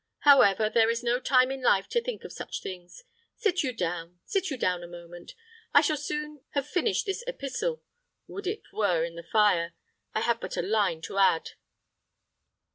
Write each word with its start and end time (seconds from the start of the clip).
However, 0.21 0.67
there 0.67 0.89
is 0.89 1.03
no 1.03 1.19
time 1.19 1.51
in 1.51 1.61
life 1.61 1.87
to 1.89 2.01
think 2.01 2.23
of 2.23 2.33
such 2.33 2.63
things. 2.63 3.03
Sit 3.35 3.61
you 3.61 3.71
down 3.71 4.19
sit 4.25 4.49
you 4.49 4.57
down 4.57 4.81
a 4.81 4.87
moment. 4.87 5.35
I 5.75 5.81
shall 5.81 5.95
soon 5.95 6.41
have 6.55 6.65
finished 6.67 7.05
this 7.05 7.23
epistle 7.27 7.83
would 8.25 8.47
it 8.47 8.63
were 8.73 9.03
in 9.05 9.13
the 9.13 9.21
fire. 9.21 9.75
I 10.15 10.21
have 10.21 10.39
but 10.39 10.57
a 10.57 10.63
line 10.63 11.01
to 11.01 11.19
add." 11.19 11.51